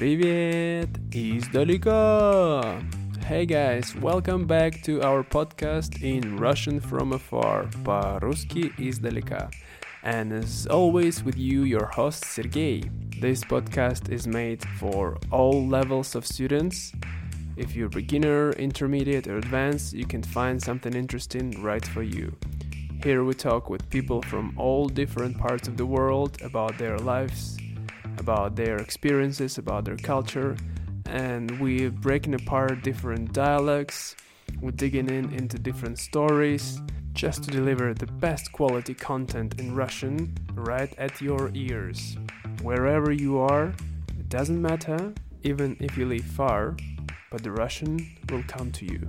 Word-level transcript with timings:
Привет 0.00 0.88
издалека! 1.12 2.80
Hey 3.28 3.44
guys, 3.44 3.94
welcome 4.00 4.46
back 4.46 4.82
to 4.84 5.02
our 5.02 5.24
podcast 5.24 6.02
in 6.02 6.36
Russian 6.36 6.80
from 6.80 7.12
afar, 7.12 7.66
по-русски 7.84 8.72
издалека. 8.78 9.50
And 10.02 10.32
as 10.32 10.66
always, 10.68 11.24
with 11.24 11.36
you, 11.36 11.64
your 11.64 11.86
host 11.86 12.24
Sergey. 12.24 12.84
This 13.20 13.42
podcast 13.42 14.12
is 14.12 14.26
made 14.26 14.62
for 14.78 15.18
all 15.32 15.66
levels 15.66 16.14
of 16.14 16.24
students. 16.24 16.92
If 17.56 17.74
you're 17.74 17.88
beginner, 17.88 18.52
intermediate, 18.52 19.26
or 19.26 19.38
advanced, 19.38 19.94
you 19.94 20.06
can 20.06 20.22
find 20.22 20.62
something 20.62 20.94
interesting 20.94 21.62
right 21.62 21.84
for 21.84 22.02
you. 22.02 22.36
Here 23.02 23.24
we 23.24 23.34
talk 23.34 23.70
with 23.70 23.88
people 23.90 24.22
from 24.22 24.52
all 24.56 24.88
different 24.88 25.38
parts 25.38 25.66
of 25.66 25.76
the 25.76 25.86
world 25.86 26.38
about 26.42 26.76
their 26.78 26.98
lives, 26.98 27.56
about 28.21 28.55
their 28.55 28.77
experiences, 28.77 29.57
about 29.57 29.83
their 29.83 29.97
culture, 29.97 30.55
and 31.07 31.59
we're 31.59 31.89
breaking 31.89 32.35
apart 32.35 32.83
different 32.83 33.33
dialects, 33.33 34.15
we're 34.61 34.71
digging 34.71 35.09
in 35.09 35.33
into 35.33 35.57
different 35.57 35.97
stories 35.97 36.79
just 37.13 37.43
to 37.43 37.51
deliver 37.51 37.93
the 37.93 38.05
best 38.05 38.51
quality 38.53 38.93
content 38.93 39.59
in 39.59 39.75
Russian 39.75 40.33
right 40.53 40.93
at 40.97 41.19
your 41.19 41.51
ears. 41.53 42.15
Wherever 42.61 43.11
you 43.11 43.39
are, 43.39 43.73
it 44.19 44.29
doesn't 44.29 44.61
matter, 44.61 45.13
even 45.43 45.75
if 45.79 45.97
you 45.97 46.05
live 46.05 46.23
far, 46.23 46.77
but 47.31 47.43
the 47.43 47.51
Russian 47.51 47.93
will 48.29 48.43
come 48.47 48.71
to 48.71 48.85
you. 48.85 49.01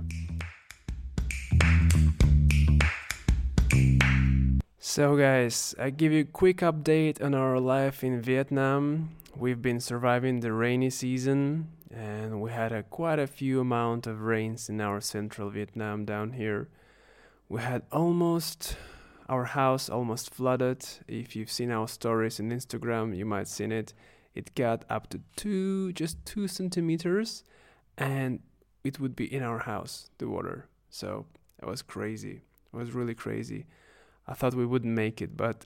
So, 4.95 5.17
guys, 5.17 5.73
I 5.79 5.89
give 5.89 6.11
you 6.11 6.21
a 6.21 6.37
quick 6.41 6.57
update 6.57 7.19
on 7.19 7.33
our 7.33 7.59
life 7.59 8.03
in 8.03 8.21
Vietnam. 8.21 9.09
We've 9.35 9.59
been 9.59 9.79
surviving 9.79 10.41
the 10.41 10.53
rainy 10.53 10.91
season, 10.91 11.69
and 11.89 12.39
we 12.39 12.51
had 12.51 12.71
a 12.71 12.83
quite 12.83 13.17
a 13.17 13.25
few 13.25 13.59
amount 13.59 14.05
of 14.05 14.21
rains 14.21 14.69
in 14.69 14.79
our 14.79 15.01
central 15.01 15.49
Vietnam 15.49 16.05
down 16.05 16.33
here. 16.33 16.69
We 17.49 17.61
had 17.61 17.81
almost 17.91 18.77
our 19.27 19.45
house 19.45 19.89
almost 19.89 20.29
flooded. 20.29 20.85
If 21.07 21.35
you've 21.35 21.49
seen 21.51 21.71
our 21.71 21.87
stories 21.87 22.39
in 22.39 22.51
Instagram, 22.51 23.17
you 23.17 23.25
might 23.25 23.47
seen 23.47 23.71
it. 23.71 23.95
It 24.35 24.53
got 24.53 24.85
up 24.91 25.09
to 25.09 25.21
two, 25.35 25.91
just 25.93 26.23
two 26.23 26.47
centimeters, 26.47 27.43
and 27.97 28.41
it 28.83 28.99
would 28.99 29.15
be 29.15 29.25
in 29.25 29.41
our 29.41 29.57
house, 29.57 30.11
the 30.19 30.27
water. 30.27 30.67
So 30.91 31.25
it 31.59 31.65
was 31.65 31.81
crazy. 31.81 32.43
It 32.71 32.77
was 32.77 32.91
really 32.91 33.15
crazy. 33.15 33.65
I 34.27 34.33
thought 34.33 34.53
we 34.53 34.65
wouldn't 34.65 34.93
make 34.93 35.21
it, 35.21 35.35
but 35.35 35.65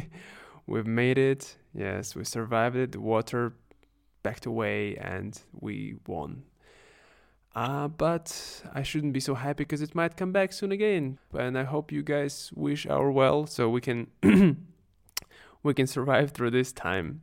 we've 0.66 0.86
made 0.86 1.18
it. 1.18 1.56
Yes, 1.74 2.14
we 2.14 2.24
survived 2.24 2.76
it. 2.76 2.92
The 2.92 3.00
water 3.00 3.54
backed 4.22 4.46
away 4.46 4.96
and 4.96 5.40
we 5.52 5.96
won. 6.06 6.44
Uh, 7.54 7.86
but 7.86 8.62
I 8.74 8.82
shouldn't 8.82 9.12
be 9.12 9.20
so 9.20 9.34
happy 9.34 9.62
because 9.62 9.80
it 9.80 9.94
might 9.94 10.16
come 10.16 10.32
back 10.32 10.52
soon 10.52 10.72
again. 10.72 11.18
And 11.38 11.56
I 11.56 11.62
hope 11.62 11.92
you 11.92 12.02
guys 12.02 12.50
wish 12.54 12.86
our 12.86 13.10
well 13.12 13.46
so 13.46 13.68
we 13.68 13.80
can 13.80 14.08
we 15.62 15.74
can 15.74 15.86
survive 15.86 16.32
through 16.32 16.50
this 16.50 16.72
time. 16.72 17.20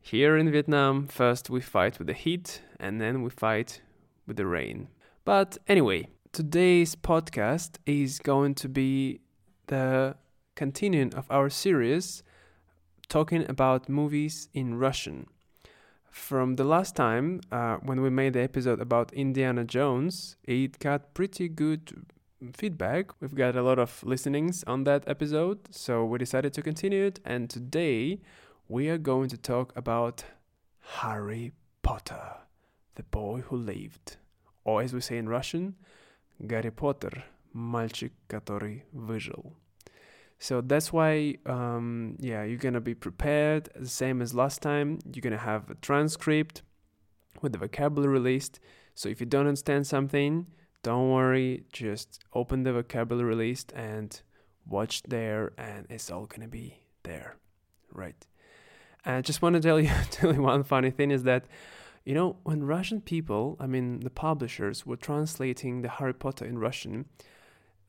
Here 0.00 0.36
in 0.36 0.50
Vietnam, 0.52 1.08
first 1.08 1.48
we 1.48 1.60
fight 1.60 1.98
with 1.98 2.06
the 2.06 2.12
heat 2.12 2.60
and 2.78 3.00
then 3.00 3.22
we 3.22 3.30
fight 3.30 3.80
with 4.26 4.36
the 4.36 4.46
rain. 4.46 4.88
But 5.24 5.56
anyway, 5.66 6.08
today's 6.32 6.94
podcast 6.94 7.78
is 7.86 8.18
going 8.18 8.54
to 8.56 8.68
be 8.68 9.20
the 9.67 10.15
continuing 10.55 11.13
of 11.13 11.25
our 11.29 11.49
series 11.49 12.23
talking 13.07 13.49
about 13.49 13.89
movies 13.89 14.47
in 14.53 14.79
Russian. 14.79 15.27
From 16.09 16.55
the 16.55 16.63
last 16.63 16.95
time 16.95 17.41
uh, 17.51 17.77
when 17.77 18.01
we 18.01 18.09
made 18.09 18.33
the 18.33 18.41
episode 18.41 18.81
about 18.81 19.13
Indiana 19.13 19.63
Jones, 19.63 20.35
it 20.43 20.79
got 20.79 21.13
pretty 21.13 21.47
good 21.47 22.05
feedback. 22.53 23.11
We've 23.21 23.35
got 23.35 23.55
a 23.55 23.61
lot 23.61 23.79
of 23.79 24.03
listenings 24.03 24.63
on 24.65 24.83
that 24.85 25.03
episode, 25.07 25.59
so 25.73 26.03
we 26.05 26.17
decided 26.19 26.53
to 26.53 26.61
continue 26.61 27.05
it. 27.05 27.19
And 27.23 27.49
today 27.49 28.21
we 28.67 28.89
are 28.89 28.97
going 28.97 29.29
to 29.29 29.37
talk 29.37 29.73
about 29.75 30.23
Harry 30.99 31.51
Potter, 31.81 32.37
the 32.95 33.03
boy 33.03 33.41
who 33.41 33.57
lived. 33.57 34.17
Or 34.63 34.81
as 34.81 34.93
we 34.93 35.01
say 35.01 35.17
in 35.17 35.29
Russian, 35.29 35.75
Гарри 36.45 36.71
Поттер, 36.71 37.23
мальчик, 37.55 38.13
который 38.27 38.85
выжил. 38.91 39.53
So 40.39 40.61
that's 40.61 40.91
why, 40.91 41.37
um, 41.45 42.15
yeah, 42.19 42.43
you're 42.43 42.57
gonna 42.57 42.81
be 42.81 42.95
prepared, 42.95 43.69
the 43.75 43.87
same 43.87 44.21
as 44.21 44.33
last 44.33 44.61
time. 44.61 44.97
You're 45.05 45.21
gonna 45.21 45.37
have 45.37 45.69
a 45.69 45.75
transcript 45.75 46.63
with 47.41 47.51
the 47.51 47.59
vocabulary 47.59 48.19
list. 48.19 48.59
So 48.95 49.07
if 49.07 49.19
you 49.19 49.27
don't 49.27 49.45
understand 49.45 49.85
something, 49.85 50.47
don't 50.83 51.11
worry, 51.11 51.65
just 51.71 52.19
open 52.33 52.63
the 52.63 52.73
vocabulary 52.73 53.35
list 53.35 53.71
and 53.75 54.19
watch 54.65 55.03
there, 55.03 55.53
and 55.57 55.85
it's 55.89 56.09
all 56.09 56.25
gonna 56.25 56.47
be 56.47 56.81
there, 57.03 57.37
right? 57.93 58.25
And 59.05 59.17
I 59.17 59.21
just 59.21 59.41
want 59.41 59.55
to 59.55 59.61
tell 59.61 59.79
you, 59.79 59.89
tell 60.11 60.33
you 60.33 60.41
one 60.41 60.63
funny 60.63 60.91
thing 60.91 61.11
is 61.11 61.23
that, 61.23 61.45
you 62.03 62.13
know, 62.15 62.37
when 62.43 62.63
Russian 62.63 63.01
people, 63.01 63.57
I 63.59 63.67
mean 63.67 63.99
the 63.99 64.09
publishers, 64.09 64.85
were 64.85 64.97
translating 64.97 65.81
the 65.81 65.89
Harry 65.89 66.13
Potter 66.13 66.45
in 66.45 66.57
Russian, 66.57 67.05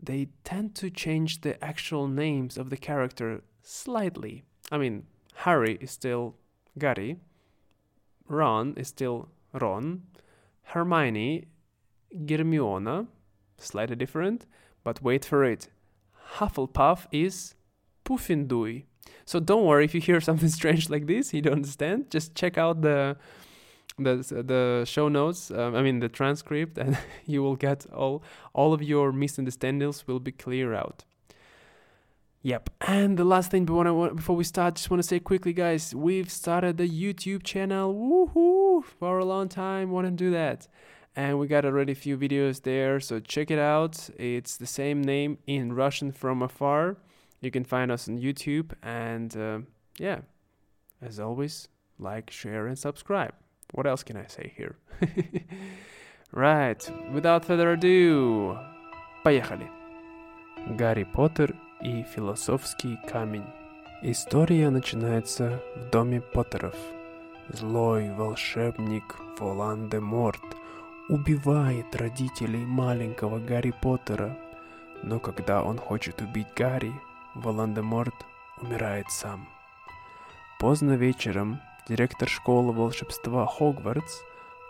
they 0.02 0.30
tend 0.44 0.76
to 0.76 0.90
change 0.90 1.42
the 1.42 1.64
actual 1.64 2.08
names 2.08 2.58
of 2.58 2.70
the 2.70 2.78
character 2.78 3.42
slightly. 3.62 4.44
I 4.72 4.78
mean, 4.78 5.04
Harry 5.36 5.78
is 5.82 5.92
still 5.92 6.36
Gary, 6.78 7.18
Ron 8.28 8.74
is 8.76 8.90
still 8.90 9.30
Ron, 9.54 10.04
Hermione, 10.64 11.46
Germiona, 12.14 13.08
slightly 13.58 13.96
different, 13.96 14.46
but 14.84 15.02
wait 15.02 15.26
for 15.26 15.44
it. 15.44 15.70
Hufflepuff 16.36 17.08
is 17.12 17.56
Puffindui. 18.06 18.84
So 19.26 19.40
don't 19.40 19.66
worry 19.66 19.86
if 19.86 19.96
you 19.96 20.02
hear 20.02 20.22
something 20.30 20.50
strange 20.50 20.90
like 20.90 21.08
this, 21.08 21.34
you 21.34 21.42
don't 21.42 21.54
understand. 21.54 22.12
Just 22.12 22.36
check 22.36 22.58
out 22.58 22.82
the 22.82 23.18
the 23.98 24.16
the 24.46 24.86
show 24.86 25.08
notes. 25.08 25.52
Um, 25.52 25.76
I 25.76 25.82
mean 25.82 26.00
the 26.00 26.10
transcript, 26.10 26.78
and 26.78 26.98
you 27.26 27.42
will 27.44 27.56
get 27.56 27.86
all 27.94 28.24
all 28.54 28.74
of 28.74 28.82
your 28.82 29.12
misunderstandings 29.12 30.08
will 30.08 30.20
be 30.20 30.32
clear 30.32 30.74
out. 30.74 31.04
Yep. 32.44 32.70
And 32.82 33.18
the 33.18 33.26
last 33.26 33.52
thing 33.52 33.66
before 33.66 34.36
we 34.36 34.44
start, 34.44 34.76
just 34.76 34.90
want 34.90 35.02
to 35.02 35.08
say 35.08 35.20
quickly, 35.20 35.52
guys, 35.52 35.94
we've 35.94 36.32
started 36.32 36.78
the 36.78 36.88
YouTube 36.88 37.44
channel. 37.44 37.94
Woohoo! 37.94 38.86
For 38.86 39.20
a 39.20 39.26
long 39.26 39.50
time, 39.50 39.92
want 39.92 40.08
to 40.08 40.12
do 40.12 40.32
that. 40.32 40.68
And 41.16 41.40
we 41.40 41.48
got 41.48 41.66
already 41.66 41.94
a 41.94 41.96
few 41.96 42.16
videos 42.16 42.62
there, 42.62 43.00
so 43.00 43.20
check 43.20 43.50
it 43.50 43.58
out. 43.60 44.10
It's 44.18 44.56
the 44.56 44.68
same 44.68 45.02
name 45.02 45.40
in 45.48 45.74
Russian 45.74 46.12
from 46.12 46.44
afar. 46.44 46.98
You 47.42 47.50
can 47.52 47.64
find 47.64 47.92
us 47.92 48.08
on 48.08 48.20
YouTube, 48.20 48.72
and 48.84 49.36
uh, 49.36 49.60
yeah, 49.98 50.20
as 51.02 51.20
always, 51.20 51.68
like, 52.00 52.30
share, 52.30 52.68
and 52.68 52.78
subscribe. 52.78 53.34
What 53.74 53.86
else 53.86 54.04
can 54.04 54.18
I 54.18 54.28
say 54.28 54.54
here? 54.56 54.76
right, 56.32 56.92
without 57.14 57.46
further 57.46 57.74
ado, 57.74 58.58
поехали. 59.24 59.70
Гарри 60.78 61.04
Поттер 61.04 61.56
и 61.82 62.04
философский 62.04 62.98
камень. 63.08 63.46
История 64.02 64.70
начинается 64.70 65.62
в 65.76 65.90
доме 65.90 66.22
Поттеров. 66.22 66.76
Злой 67.50 68.12
волшебник 68.12 69.16
Волан-де-Морт 69.40 70.42
убивает 71.10 71.96
родителей 71.96 72.66
маленького 72.66 73.40
Гарри 73.40 73.74
Поттера, 73.82 74.38
но 75.04 75.20
когда 75.20 75.64
он 75.64 75.78
хочет 75.78 76.22
убить 76.22 76.48
Гарри, 76.56 76.94
Волан-де-Морт 77.36 78.16
умирает 78.62 79.10
сам. 79.10 79.48
Поздно 80.60 80.94
вечером 80.94 81.60
директор 81.88 82.28
школы 82.28 82.74
волшебства 82.74 83.46
Хогвартс, 83.46 84.22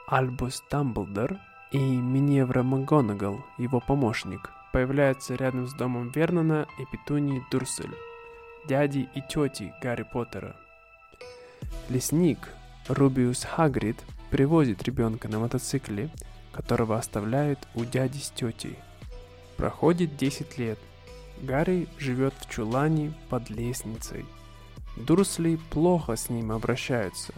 Альбус 0.07 0.63
Дамблдор 0.69 1.37
и 1.71 1.77
Миневра 1.77 2.63
МакГонагал, 2.63 3.43
его 3.57 3.79
помощник, 3.79 4.51
появляются 4.71 5.35
рядом 5.35 5.67
с 5.67 5.73
домом 5.73 6.09
Вернона 6.09 6.67
и 6.79 6.85
Петунии 6.91 7.43
Дурсель, 7.51 7.95
дяди 8.67 9.09
и 9.15 9.21
тети 9.21 9.73
Гарри 9.81 10.03
Поттера. 10.03 10.55
Лесник 11.89 12.49
Рубиус 12.87 13.43
Хагрид 13.43 13.97
привозит 14.29 14.83
ребенка 14.83 15.27
на 15.27 15.39
мотоцикле, 15.39 16.09
которого 16.51 16.97
оставляет 16.97 17.59
у 17.75 17.83
дяди 17.83 18.19
с 18.19 18.29
тетей. 18.29 18.77
Проходит 19.57 20.17
10 20.17 20.57
лет. 20.57 20.79
Гарри 21.41 21.87
живет 21.97 22.33
в 22.39 22.49
чулане 22.49 23.13
под 23.29 23.49
лестницей– 23.49 24.25
Дурсли 24.97 25.57
плохо 25.69 26.15
с 26.15 26.29
ним 26.29 26.51
обращаются, 26.51 27.33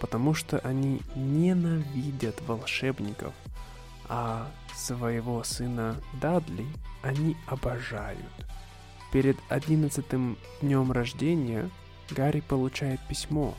потому 0.00 0.34
что 0.34 0.58
они 0.58 1.00
ненавидят 1.16 2.40
волшебников, 2.46 3.34
а 4.08 4.50
своего 4.74 5.42
сына 5.42 5.96
Дадли 6.20 6.66
они 7.02 7.36
обожают. 7.46 8.18
Перед 9.10 9.38
одиннадцатым 9.48 10.36
днем 10.60 10.92
рождения 10.92 11.70
Гарри 12.10 12.40
получает 12.40 13.00
письмо. 13.08 13.54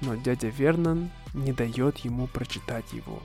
но 0.00 0.14
дядя 0.14 0.48
Вернон 0.48 1.10
не 1.34 1.52
дает 1.52 1.98
ему 1.98 2.26
прочитать 2.26 2.92
его. 2.92 3.22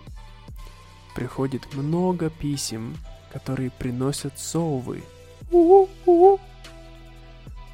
Приходит 1.15 1.73
много 1.73 2.29
писем, 2.29 2.95
которые 3.31 3.71
приносят 3.71 4.39
совы. 4.39 5.03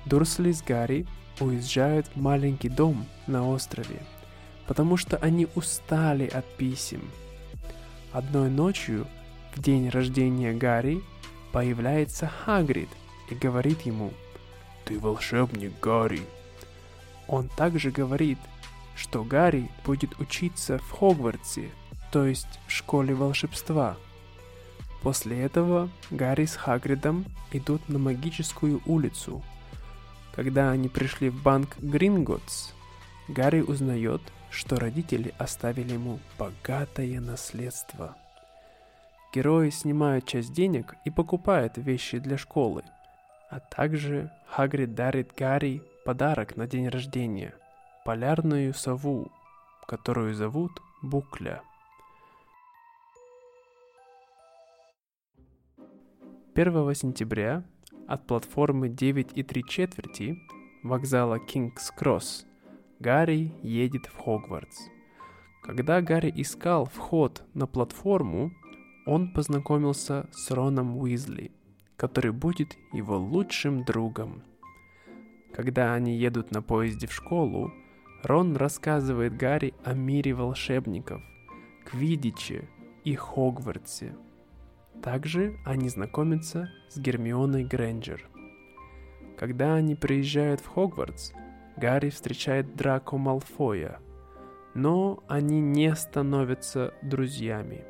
Дурсли 0.06 0.52
с 0.52 0.62
Гарри 0.62 1.06
уезжают 1.40 2.08
в 2.14 2.22
маленький 2.22 2.70
дом 2.70 3.06
на 3.28 3.48
острове, 3.48 4.02
потому 4.68 4.98
что 4.98 5.18
они 5.18 5.48
устали 5.56 6.28
от 6.28 6.46
писем. 6.58 7.02
Одной 8.12 8.50
ночью, 8.50 9.08
в 9.56 9.62
день 9.62 9.90
рождения 9.90 10.54
Гарри, 10.54 11.02
появляется 11.52 12.28
Хагрид 12.28 12.90
и 13.30 13.36
говорит 13.36 13.82
ему 13.82 14.12
«Ты 14.86 15.00
волшебник, 15.00 15.74
Гарри». 15.82 16.22
Он 17.28 17.50
также 17.50 17.92
говорит, 17.92 18.40
что 18.96 19.24
Гарри 19.24 19.70
будет 19.86 20.20
учиться 20.20 20.80
в 20.80 20.92
Хогвартсе, 20.92 21.70
то 22.12 22.26
есть 22.26 22.60
в 22.68 22.72
школе 22.72 23.14
волшебства. 23.14 23.98
После 25.02 25.40
этого 25.42 25.90
Гарри 26.10 26.46
с 26.46 26.56
Хагридом 26.56 27.26
идут 27.52 27.88
на 27.90 28.00
магическую 28.00 28.82
улицу. 28.86 29.44
Когда 30.38 30.70
они 30.70 30.88
пришли 30.88 31.30
в 31.30 31.42
банк 31.42 31.80
Гринготс, 31.80 32.72
Гарри 33.28 33.62
узнает, 33.62 34.22
что 34.52 34.80
родители 34.80 35.34
оставили 35.40 35.94
ему 35.94 36.20
богатое 36.38 37.20
наследство. 37.20 38.16
Герои 39.34 39.72
снимают 39.72 40.28
часть 40.28 40.54
денег 40.54 40.94
и 41.06 41.10
покупают 41.10 41.78
вещи 41.78 42.20
для 42.20 42.38
школы. 42.38 42.84
А 43.50 43.60
также 43.60 44.30
Хагрид 44.46 44.94
дарит 44.94 45.34
Гарри 45.36 45.82
подарок 46.06 46.56
на 46.56 46.68
день 46.68 46.88
рождения– 46.88 47.56
полярную 48.06 48.76
сову, 48.76 49.32
которую 49.88 50.36
зовут 50.36 50.72
Букля. 51.02 51.64
1 56.54 56.94
сентября 56.94 57.64
от 58.08 58.26
платформы 58.26 58.90
9 58.90 59.30
и 59.36 59.44
3 59.44 59.64
четверти 59.64 60.40
вокзала 60.84 61.40
Кингс 61.40 61.92
Кросс 61.92 62.46
Гарри 63.00 63.54
едет 63.62 64.06
в 64.08 64.18
Хогвартс. 64.18 64.88
Когда 65.62 66.02
Гарри 66.02 66.34
искал 66.36 66.86
вход 66.86 67.44
на 67.54 67.68
платформу, 67.68 68.52
он 69.06 69.34
познакомился 69.34 70.28
с 70.32 70.52
Роном 70.52 70.98
Уизли, 70.98 71.52
который 71.96 72.32
будет 72.32 72.78
его 72.94 73.18
лучшим 73.18 73.84
другом– 73.84 74.44
когда 75.58 75.96
они 75.96 76.16
едут 76.16 76.52
на 76.52 76.62
поезде 76.62 77.08
в 77.08 77.12
школу, 77.12 77.74
Рон 78.22 78.56
рассказывает 78.56 79.36
Гарри 79.36 79.74
о 79.84 79.96
мире 79.96 80.36
волшебников, 80.36 81.24
Квидиче 81.84 82.70
и 83.04 83.16
Хогвартсе. 83.16 84.16
Также 85.04 85.58
они 85.66 85.90
знакомятся 85.90 86.70
с 86.90 86.98
Гермионой 86.98 87.64
Грэнджер. 87.64 88.28
Когда 89.38 89.76
они 89.76 89.96
приезжают 89.96 90.62
в 90.62 90.68
Хогвартс, 90.68 91.32
Гарри 91.78 92.10
встречает 92.10 92.76
Драко 92.76 93.18
Малфоя, 93.18 94.00
но 94.74 95.24
они 95.28 95.62
не 95.62 95.96
становятся 95.96 96.94
друзьями. 97.02 97.86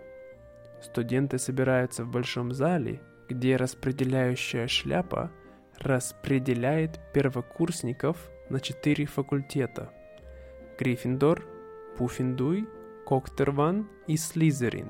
Студенты 0.81 1.37
собираются 1.37 2.03
в 2.03 2.11
большом 2.11 2.51
зале, 2.51 3.01
где 3.29 3.55
распределяющая 3.55 4.67
шляпа– 4.67 5.31
распределяет 5.79 6.99
первокурсников 7.13 8.29
на 8.49 8.59
четыре 8.59 9.05
факультета. 9.05 9.91
Гриффиндор, 10.79 11.45
Пуффиндуй, 11.97 12.67
Коктерван 13.05 13.89
и 14.07 14.17
Слизерин. 14.17 14.89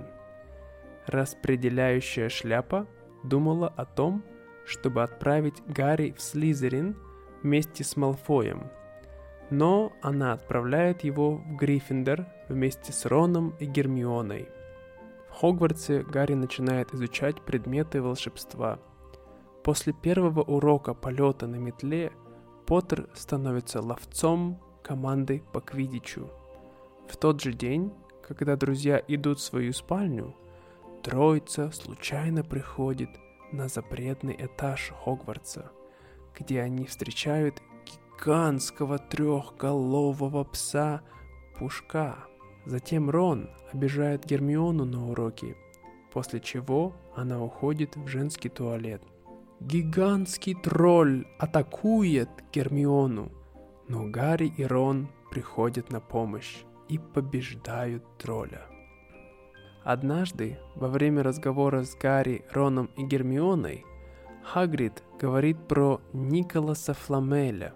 Распределяющая 1.08 2.30
шляпа 2.30 2.88
думала 3.24 3.68
о 3.68 3.86
том, 3.86 4.24
чтобы 4.66 5.04
отправить 5.04 5.64
Гарри 5.68 6.14
в 6.16 6.22
Слизерин 6.22 6.96
вместе 7.42 7.84
с 7.84 7.96
Малфоем. 7.96 8.70
Но 9.50 9.94
она 10.02 10.34
отправляет 10.34 11.04
его 11.04 11.38
в 11.38 11.56
Гриффиндор 11.56 12.28
вместе 12.50 12.92
с 12.92 13.06
Роном 13.06 13.56
и 13.60 13.66
Гермионой. 13.66 14.50
В 15.30 15.36
Хогвартсе 15.36 16.04
Гарри 16.04 16.34
начинает 16.34 16.94
изучать 16.94 17.42
предметы 17.42 18.02
волшебства– 18.02 18.80
После 19.68 19.92
первого 19.92 20.44
урока 20.44 20.94
полета 20.94 21.46
на 21.46 21.58
метле 21.58 22.14
Поттер 22.66 23.10
становится 23.14 23.82
ловцом 23.82 24.62
команды 24.82 25.44
по 25.52 25.60
квидичу. 25.60 26.30
В 27.10 27.18
тот 27.18 27.42
же 27.42 27.52
день, 27.52 27.92
когда 28.26 28.56
друзья 28.56 29.04
идут 29.10 29.40
в 29.40 29.44
свою 29.44 29.74
спальню, 29.74 30.34
троица 31.08 31.72
случайно 31.72 32.44
приходит 32.44 33.10
на 33.54 33.70
запретный 33.70 34.36
этаж 34.38 34.92
Хогвартса, 35.06 35.72
где 36.38 36.60
они 36.60 36.86
встречают 36.86 37.62
гигантского 37.86 39.00
трехголового 39.00 40.44
пса 40.44 41.02
Пушка. 41.58 42.18
Затем 42.66 43.10
Рон 43.10 43.50
обижает 43.72 44.26
Гермиону 44.26 44.84
на 44.84 45.10
уроке, 45.10 45.56
после 46.12 46.42
чего 46.42 46.94
она 47.16 47.42
уходит 47.42 47.96
в 47.96 48.08
женский 48.08 48.50
туалет– 48.50 49.02
Гигантский 49.60 50.54
тролль 50.54 51.26
атакует 51.40 52.30
Гермиону, 52.54 53.32
но 53.88 54.08
Гарри 54.08 54.54
и 54.56 54.64
Рон 54.64 55.08
приходят 55.32 55.90
на 55.90 56.00
помощь 56.00 56.58
и 56.90 57.00
побеждают 57.00 58.04
тролля. 58.20 58.68
Однажды, 59.88 60.60
во 60.76 60.90
время 60.90 61.24
разговора 61.24 61.84
с 61.84 61.96
Гарри, 61.96 62.44
Роном 62.52 62.90
и 62.98 63.04
Гермионой, 63.04 63.86
Хагрид 64.44 65.02
говорит 65.18 65.66
про 65.68 66.02
Николаса 66.12 66.94
Фламеля, 66.94 67.74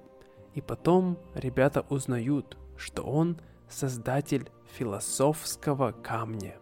и 0.53 0.59
потом 0.59 1.17
ребята 1.35 1.85
узнают, 1.89 2.57
что 2.75 3.03
он 3.03 3.39
создатель 3.69 4.49
философского 4.73 5.93
камня, 5.93 6.57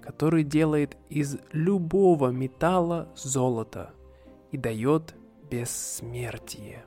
который 0.00 0.44
делает 0.44 0.96
из 1.08 1.36
любого 1.52 2.28
металла 2.28 3.08
золото– 3.16 3.90
и 4.52 4.56
дает 4.56 5.14
бессмертие. 5.50 6.84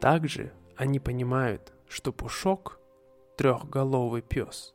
Также 0.00 0.52
они 0.76 0.98
понимают, 0.98 1.72
что 1.88 2.12
Пушок, 2.12 2.80
трехголовый 3.36 4.22
пес, 4.22 4.74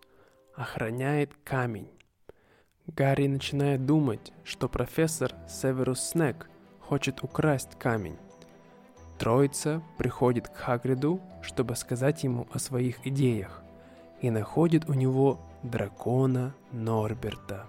охраняет 0.55 1.33
камень. 1.43 1.98
Гарри 2.95 3.27
начинает 3.27 3.85
думать, 3.85 4.31
что 4.43 4.67
профессор 4.67 5.33
Северус 5.47 5.99
Снег 5.99 6.49
хочет 6.79 7.23
украсть 7.23 7.77
камень. 7.77 8.17
Троица 9.19 9.83
приходит 9.97 10.47
к 10.47 10.55
Хагриду, 10.55 11.19
чтобы 11.41 11.75
сказать 11.75 12.23
ему 12.23 12.47
о 12.51 12.57
своих 12.57 13.05
идеях, 13.05 13.61
и 14.21 14.31
находит 14.31 14.89
у 14.89 14.93
него 14.93 15.39
дракона 15.61 16.55
Норберта. 16.71 17.67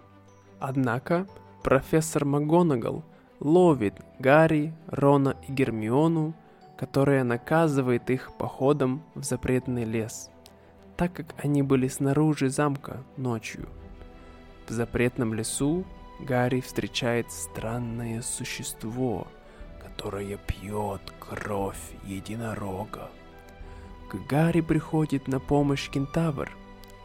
Однако 0.59 1.27
профессор 1.63 2.25
МакГонагал 2.25 3.05
ловит 3.41 3.95
Гарри, 4.19 4.73
Рона 4.87 5.37
и 5.49 5.53
Гермиону, 5.53 6.35
которая 6.79 7.25
наказывает 7.25 8.09
их 8.09 8.33
походом 8.39 9.03
в 9.15 9.25
запретный 9.25 9.85
лес, 9.85 10.31
так 10.97 11.13
как 11.13 11.35
они 11.43 11.63
были 11.63 11.89
снаружи 11.89 12.49
замка 12.49 13.03
ночью. 13.17 13.69
В 14.71 14.73
запретном 14.73 15.35
лесу 15.35 15.85
Гарри 16.21 16.61
встречает 16.61 17.33
странное 17.33 18.23
существо, 18.23 19.27
которое 19.83 20.37
пьет 20.37 21.03
кровь 21.19 21.91
единорога. 22.05 23.11
К 24.09 24.15
Гарри 24.29 24.61
приходит 24.61 25.27
на 25.27 25.41
помощь 25.41 25.91
кентавр. 25.91 26.57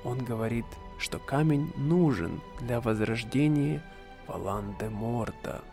Он 0.03 0.19
говорит, 0.19 0.67
что 1.00 1.17
камень 1.17 1.74
нужен 1.75 2.39
для 2.62 2.79
возрождения 2.79 3.81
Волан-де-Морта– 4.27 5.62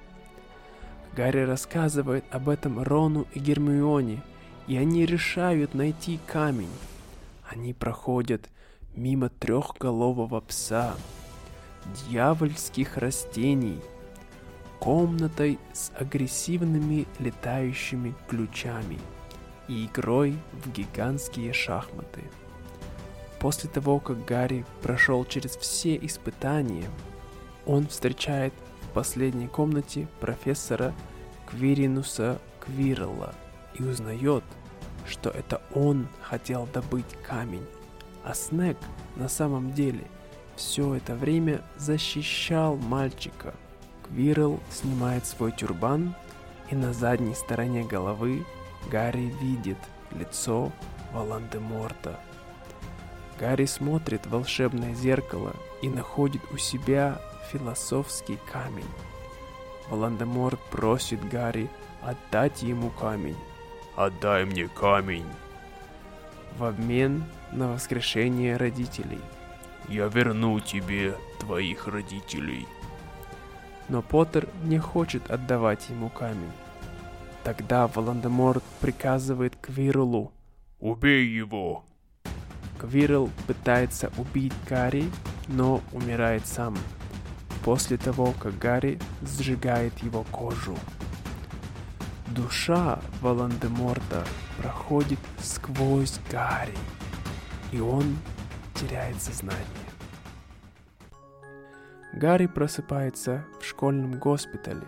Гарри 1.15 1.41
рассказывает 1.41 2.25
об 2.31 2.49
этом 2.49 2.83
Рону 2.83 3.27
и 3.35 3.39
Гермионе, 3.39 4.23
и 4.67 4.79
они 4.79 5.05
решают 5.05 5.75
найти 5.75 6.19
камень. 6.27 6.73
Они 7.51 7.75
проходят 7.75 8.49
мимо 8.97 9.29
трехголового 9.29 10.41
пса, 10.41 10.95
дьявольских 12.09 12.97
растений, 12.97 13.81
комнатой 14.81 15.59
с 15.73 15.93
агрессивными 15.99 17.07
летающими 17.19 18.15
ключами 18.29 18.99
и 19.69 19.87
игрой 19.87 20.37
в 20.53 20.71
гигантские 20.71 21.53
шахматы. 21.53 22.23
После 23.39 23.69
того, 23.69 23.99
как 23.99 24.25
Гарри 24.25 24.65
прошел 24.83 25.25
через 25.25 25.57
все 25.57 25.97
испытания, 25.97 26.89
он 27.67 27.87
встречает 27.87 28.53
последней 28.93 29.49
комнате 29.49 30.07
профессора 30.21 30.95
Квиринуса 31.47 32.39
Квирла 32.61 33.35
и 33.75 33.83
узнает, 33.83 34.45
что 35.07 35.31
это 35.31 35.61
он 35.75 36.07
хотел 36.23 36.69
добыть 36.73 37.17
камень. 37.27 37.67
А 38.25 38.35
Снег 38.35 38.77
на 39.17 39.29
самом 39.29 39.73
деле 39.73 40.05
все 40.57 40.95
это 40.95 41.15
время 41.15 41.63
защищал 41.77 42.77
мальчика. 42.77 43.55
Квирл 44.07 44.61
снимает 44.71 45.27
свой 45.27 45.53
тюрбан, 45.53 46.15
и 46.71 46.75
на 46.75 46.93
задней 46.93 47.35
стороне 47.35 47.85
головы 47.85 48.45
Гарри 48.91 49.33
видит 49.41 49.79
лицо 50.13 50.73
Волан-де-Морта. 51.13 52.19
Гарри 53.39 53.67
смотрит 53.67 54.27
в 54.27 54.31
волшебное 54.31 54.95
зеркало 54.95 55.53
и 55.83 55.89
находит 55.89 56.43
у 56.53 56.57
себя 56.57 57.21
философский 57.51 58.39
камень. 58.51 58.89
Волан-де-Морт 59.91 60.61
просит 60.71 61.27
Гарри 61.29 61.69
отдать 62.03 62.63
ему 62.63 62.91
камень. 62.91 63.37
«Отдай 63.97 64.45
мне 64.45 64.69
камень!» 64.69 65.27
В 66.57 66.65
обмен 66.65 67.25
на 67.53 67.73
воскрешение 67.73 68.57
родителей. 68.57 69.21
«Я 69.89 70.07
верну 70.09 70.61
тебе 70.61 71.15
твоих 71.41 71.87
родителей!» 71.89 72.67
Но 73.89 74.03
Поттер 74.03 74.49
не 74.65 74.79
хочет 74.79 75.31
отдавать 75.31 75.89
ему 75.91 76.09
камень. 76.09 76.53
Тогда 77.45 77.89
Волан-де-Морт 77.89 78.63
приказывает 78.81 79.57
Квирлу 79.57 80.33
«Убей 80.81 81.27
его!» 81.27 81.85
Квирл 82.79 83.31
пытается 83.47 84.11
убить 84.17 84.53
Гарри, 84.69 85.05
но 85.47 85.81
умирает 85.93 86.47
сам, 86.47 86.77
после 87.65 87.97
того, 87.97 88.35
как 88.41 88.59
Гарри 88.59 88.99
сжигает 89.23 89.97
его 90.03 90.25
кожу. 90.33 90.77
Душа 92.29 92.99
Волан-де-Морта 93.21 94.25
проходит 94.59 95.21
сквозь 95.41 96.19
Гарри, 96.31 96.79
и 97.71 97.79
он 97.79 98.17
теряет 98.83 99.21
сознание. 99.23 99.63
Гарри 102.13 102.47
просыпается 102.47 103.45
в 103.61 103.65
школьном 103.65 104.19
госпитале. 104.19 104.87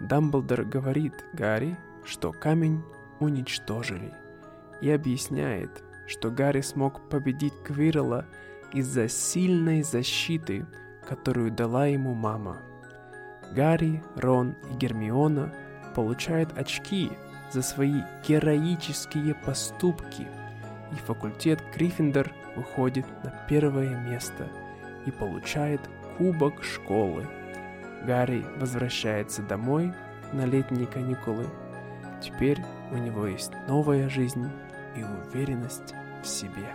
Дамблдор 0.00 0.64
говорит 0.64 1.24
Гарри, 1.34 1.76
что 2.04 2.32
камень 2.32 2.82
уничтожили, 3.20 4.12
и 4.80 4.90
объясняет, 4.90 5.84
что 6.08 6.30
Гарри 6.30 6.62
смог 6.62 7.08
победить 7.08 7.54
Квирла 7.62 8.26
из-за 8.72 9.08
сильной 9.08 9.82
защиты, 9.82 10.66
которую 11.06 11.52
дала 11.52 11.86
ему 11.86 12.14
мама. 12.14 12.58
Гарри, 13.52 14.02
Рон 14.16 14.56
и 14.70 14.74
Гермиона 14.74 15.54
получают 15.94 16.56
очки 16.58 17.12
за 17.52 17.62
свои 17.62 18.00
героические 18.26 19.34
поступки, 19.34 20.26
и 20.92 20.96
факультет 20.96 21.60
Гриффиндор 21.74 22.30
выходит 22.54 23.06
на 23.24 23.30
первое 23.48 23.96
место 23.96 24.48
и 25.06 25.10
получает 25.10 25.80
кубок 26.18 26.62
школы. 26.62 27.26
Гарри 28.04 28.44
возвращается 28.56 29.42
домой 29.42 29.92
на 30.32 30.44
летние 30.44 30.86
каникулы. 30.86 31.46
Теперь 32.20 32.58
у 32.90 32.96
него 32.96 33.26
есть 33.26 33.52
новая 33.68 34.08
жизнь 34.08 34.48
и 34.96 35.02
уверенность 35.02 35.94
в 36.22 36.26
себе. 36.26 36.68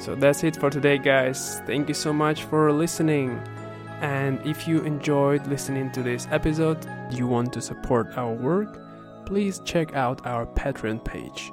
So 0.00 0.14
that's 0.14 0.44
it 0.44 0.56
for 0.56 0.70
today, 0.70 0.98
guys. 0.98 1.60
Thank 1.66 1.88
you 1.88 1.94
so 1.94 2.12
much 2.12 2.44
for 2.44 2.70
listening. 2.70 3.40
And 4.00 4.44
if 4.46 4.68
you 4.68 4.82
enjoyed 4.82 5.46
listening 5.46 5.90
to 5.92 6.02
this 6.02 6.28
episode, 6.30 6.86
you 7.10 7.26
want 7.26 7.52
to 7.54 7.60
support 7.60 8.16
our 8.16 8.32
work, 8.32 8.78
please 9.24 9.60
check 9.64 9.94
out 9.94 10.26
our 10.26 10.46
Patreon 10.46 11.04
page. 11.04 11.50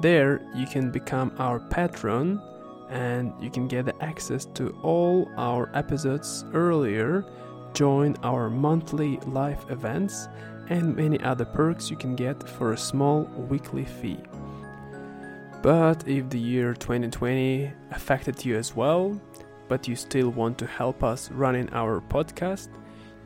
There, 0.00 0.40
you 0.54 0.66
can 0.66 0.90
become 0.90 1.34
our 1.38 1.60
patron 1.60 2.40
and 2.88 3.32
you 3.40 3.50
can 3.50 3.68
get 3.68 3.94
access 4.00 4.44
to 4.54 4.70
all 4.82 5.30
our 5.36 5.70
episodes 5.74 6.44
earlier, 6.52 7.24
join 7.74 8.16
our 8.22 8.50
monthly 8.50 9.18
live 9.26 9.64
events, 9.70 10.28
and 10.68 10.96
many 10.96 11.20
other 11.20 11.44
perks 11.44 11.90
you 11.90 11.96
can 11.96 12.16
get 12.16 12.48
for 12.48 12.72
a 12.72 12.78
small 12.78 13.22
weekly 13.48 13.84
fee. 13.84 14.20
But 15.62 16.06
if 16.08 16.28
the 16.28 16.38
year 16.38 16.74
2020 16.74 17.70
affected 17.92 18.44
you 18.44 18.56
as 18.56 18.74
well, 18.74 19.20
but 19.71 19.87
you 19.87 19.95
still 19.95 20.29
want 20.29 20.57
to 20.57 20.65
help 20.65 21.03
us 21.03 21.31
running 21.31 21.69
our 21.73 22.01
podcast, 22.01 22.69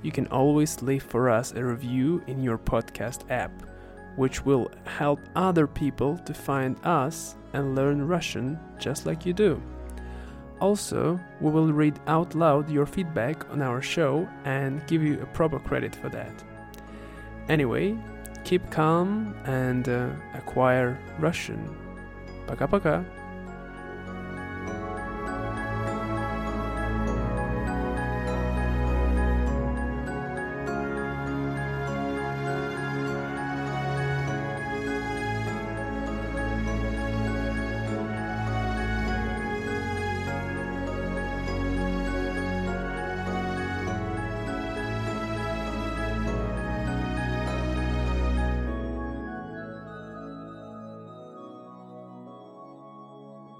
you 0.01 0.11
can 0.11 0.27
always 0.27 0.81
leave 0.81 1.03
for 1.03 1.29
us 1.29 1.51
a 1.53 1.63
review 1.63 2.23
in 2.27 2.41
your 2.41 2.57
podcast 2.57 3.29
app, 3.29 3.51
which 4.15 4.45
will 4.45 4.71
help 4.85 5.19
other 5.35 5.67
people 5.67 6.17
to 6.19 6.33
find 6.33 6.77
us 6.85 7.35
and 7.53 7.75
learn 7.75 8.07
Russian 8.07 8.59
just 8.79 9.05
like 9.05 9.25
you 9.25 9.33
do. 9.33 9.61
Also, 10.59 11.19
we 11.39 11.49
will 11.49 11.73
read 11.73 11.99
out 12.07 12.35
loud 12.35 12.69
your 12.69 12.85
feedback 12.85 13.49
on 13.49 13.61
our 13.61 13.81
show 13.81 14.27
and 14.45 14.85
give 14.87 15.01
you 15.01 15.19
a 15.21 15.25
proper 15.27 15.59
credit 15.59 15.95
for 15.95 16.09
that. 16.09 16.43
Anyway, 17.49 17.97
keep 18.43 18.69
calm 18.69 19.35
and 19.45 19.89
uh, 19.89 20.09
acquire 20.35 20.99
Russian. 21.19 21.75
Пока-пока. 22.47 23.03